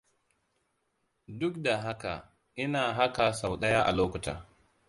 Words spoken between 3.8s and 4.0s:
a